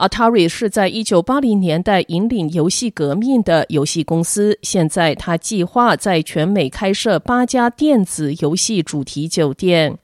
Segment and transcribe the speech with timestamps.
[0.00, 9.98] Atari 是在一九八零年代引领游戏革命的游戏公司，现在他计划在全美开设八家电子游戏主题酒店。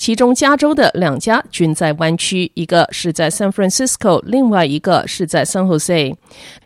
[0.00, 6.14] 其中，加州的两家均在湾区，一个是在 San Francisco，另外一个是在 San Jose。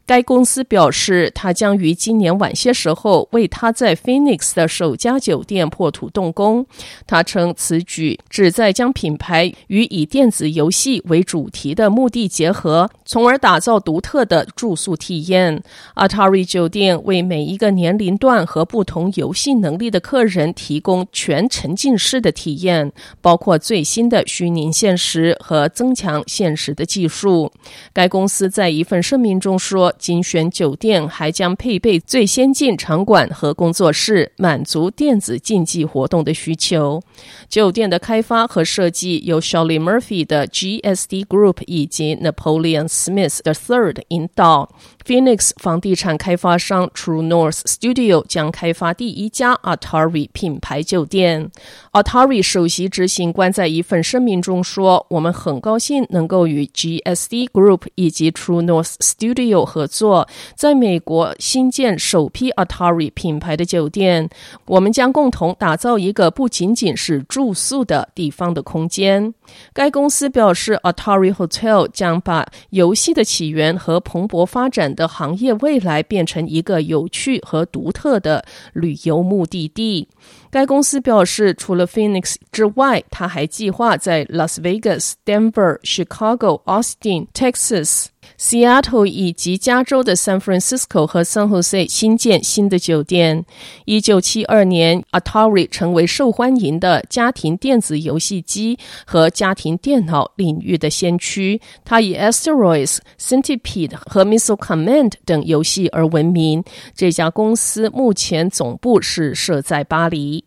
[0.07, 6.67] 该公司表示，他将于今年晚些时候为他在 Phoenix 的首家酒店破土动工。
[7.07, 15.63] 他称此举旨在将品牌与以电子游戏为主题的目的结合，从而打造独特的住宿体验。
[15.97, 22.93] Atari 酒店为每一个年龄段和不同游戏能力的客人提供全沉浸式的体验，
[23.25, 27.51] 包括最新的虚拟现实和增强现实的技术。
[27.95, 29.93] 该公司在一份声明中说。
[30.05, 37.01] 精选酒店还将配备最先进场馆和工作室，满足电子竞技活动的需求。
[37.49, 44.71] 酒店的开发和设计由 Shelly Murphy 的 GSD Group 以及 Napoleon Smith III 引导。
[45.07, 51.51] Phoenix 房地产开发商 True North Studio 将开发第一家 Atari 品牌酒店。
[51.93, 64.31] Atari 首席执行官在一份声明中说：“我们很高兴能够与 GSD Group 以及 True North Studio 合作，在美国新建首批 Atari 品牌的酒店。
[64.65, 69.35] 我们将共同打造一个不仅仅是住宿的地方的空间。”
[69.75, 80.09] 该公司表示，Atari Hotel 将把游戏的起源和蓬勃发展的行业未来变成一个有趣和独特的旅游目的地。
[80.51, 88.07] 该公司表示，除了 Phoenix 之外，他还计划在 Las Vegas、Denver、Chicago、Austin、Texas。
[88.39, 93.45] Seattle 以及加州的 San Francisco 和 San Jose 新建新的酒店。
[93.85, 101.61] 一九七二年，Atari 成为受欢迎的家庭电子游戏机和家庭电脑领域的先驱。
[101.85, 106.65] 它以 Asteroids、Centipede 和 Missile Command 等游戏而闻名。
[106.95, 110.45] 这家公司目前总部是设在巴黎。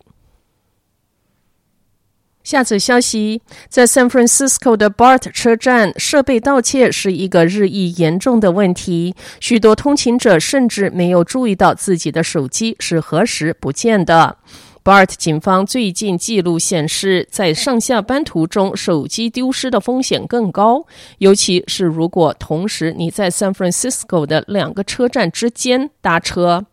[2.47, 9.13] 下则消息，在 San Francisco 的 BART 车站，设备盗窃是一个日益严重的问题。
[9.41, 14.37] 许多通勤者甚至没有注意到自己的手机是何时不见的。
[14.81, 20.85] BART 警方最近记录显示，在上下班途中，手机丢失的风险更高，
[21.17, 26.65] 尤其是如果同时你在 San Francisco 的两个车站之间搭车。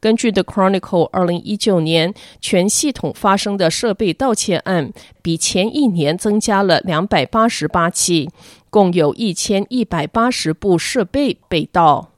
[0.00, 4.92] 根据 The Chronicle，二零一九年全系统发生的设备盗窃案
[5.22, 8.30] 比前一年增加了两百八十八起，
[8.70, 12.10] 共有一千一百八十部设备被盗。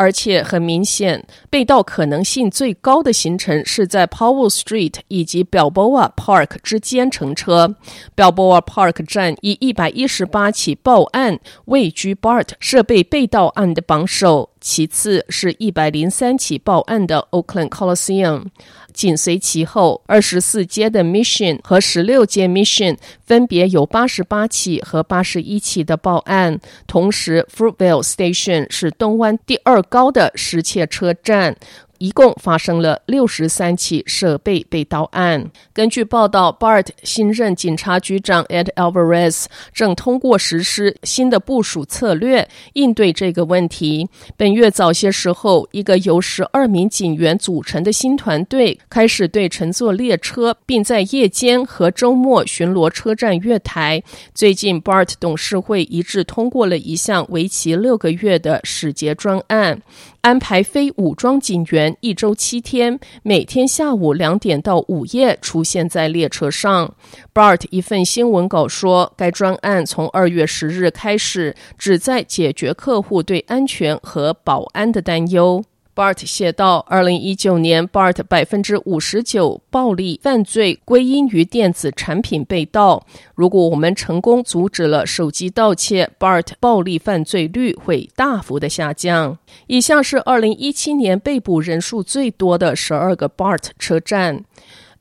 [0.00, 7.76] 而且很明显，被盗可能性最高的行程是在 Powell Street 以及 Balboa Park 之间乘车。
[8.16, 18.46] Balboa Park 站以一百一十八起报案位居 BART 设备被盗案的榜首，其次是一百零三起报案的 Oakland Coliseum。
[18.92, 26.60] 紧随其后，二十四街的 Mission 和十六街 Mission 分别有八十八起和八十一起的报案。
[26.86, 31.56] 同时，Fruitvale Station 是东湾第二高的失窃车站。
[32.00, 35.50] 一共发生了六十三起设备被盗案。
[35.74, 39.44] 根据报道，BART 新任警察局长 Ed Alvarez
[39.74, 44.08] 正通过实施新的部署策略应对这个问题。
[44.38, 54.02] 本月早些时候，一个由十二名警员组成的新团队开始对乘坐列车，并在夜间和周末巡逻车站月台。
[54.34, 59.82] 最近，BART 董事会一致通过了一项为期六个月的使节专案。
[60.22, 66.94] 安排非武装警员一周七天，每天下午两点到午夜出现在列车上。
[67.34, 75.64] BART 一份新闻稿说，该专案从二月十日开始，旨在解决客户对安全和保安的担忧。
[76.00, 83.06] BART 写道：“二零一九年，BART 百分之五十九暴力犯罪归因于电子产品被盗。
[83.34, 89.36] 如果我们成功阻止了手机盗窃，BART 暴力犯罪率会大幅的下降。”
[89.68, 94.42] 以下是二零一七年被捕人数最多的十二个 BART 车站。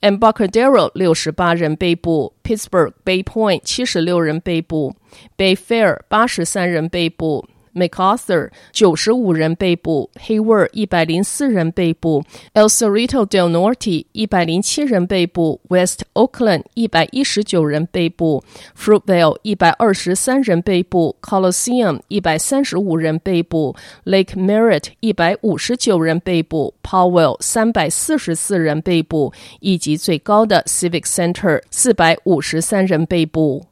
[0.02, 4.94] Embarcadero 六十八人被捕，Pittsburgh Bay Point 七十六人被捕
[5.38, 7.46] ，Bay Fair 八十三人被捕。
[7.74, 12.24] MacArthur 九十五人被捕，Hayward 一百零四人被捕
[12.54, 18.44] ，El Cerrito del Norte 一百零七人被捕，West Oakland 一百一十九人被捕
[18.78, 23.76] ，Fruitvale 一百二十三人被捕，Coliseum 一百三十五人被捕
[24.06, 33.66] ，Lake Merritt 一百五十九人被捕，Powell 三百四十四人被捕，以及最高的 Civic Center 四百五十三人被捕。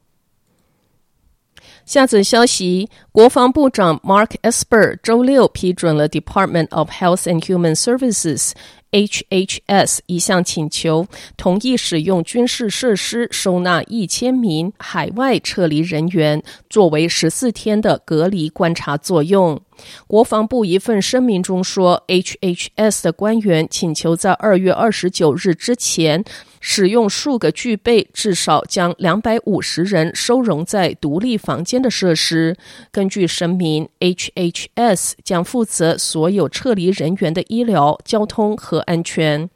[1.88, 8.51] 下则消息，国防部长 Mark Esper 周六批准了 Department of Health and Human Services
[8.92, 11.07] HHS 一项请求，
[11.38, 19.62] 同意使用军事设施收纳一千名海外撤离人员，作为十四天的隔离观察作用。
[20.07, 26.25] 国防部一份声明中说，HHS 的官员请求在二月二十九日之前，
[26.59, 32.56] 使用数个具备至少将两百五十人收容在独立房间的设施。
[32.92, 39.50] 根据声明，HHS 将负责所有撤离人员的医疗、交通和安全。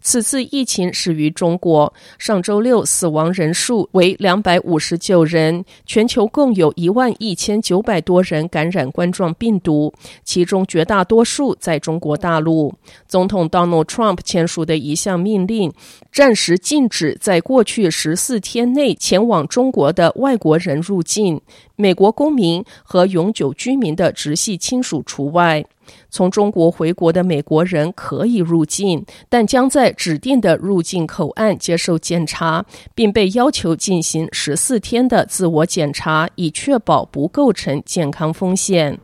[0.00, 9.92] 此次疫情始于中国，上周六死亡人数为两百五十九人，全球共有一万一千九百多人感染冠状病毒，
[10.24, 12.74] 其中绝大多数在中国大陆。
[13.06, 15.72] 总统 Donald Trump 签署的一项命令，
[16.12, 21.40] 暂时禁止在过去十四天内前往中国的外国人入境，
[21.80, 25.64] 美国公民和永久居民的直系亲属除外。
[26.08, 39.00] 从中国回国的美国人可以入境，但将在指定的入境口岸接受检查，并被要求进行十四天的自我检查，以确保不构成健康风险。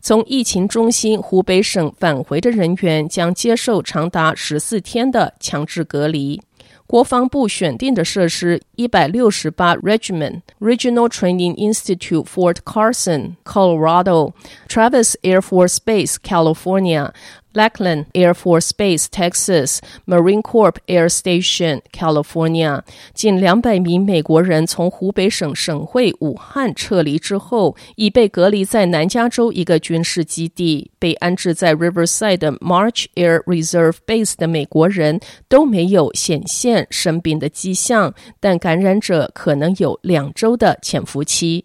[0.00, 6.40] 从疫情中心湖北省返回的人员将接受长达十四天的强制隔离。
[6.88, 14.32] 国防部选定的设施：一百六十八 Regiment Regional Training Institute Fort Carson, Colorado;
[14.68, 17.12] Travis Air Force Base, California.
[17.54, 22.82] Lackland Air Force Base, Texas; Marine Corp Air Station, California。
[23.14, 30.92] 近两百名美国人从湖北省省会武汉撤离之后，已被隔离在南加州一个军事基地。
[31.00, 35.18] 被安置在 Riverside March Air Reserve Base 的美国人
[35.48, 41.64] 都没有显现生病的迹象，但感染者可能有两周的潜伏期。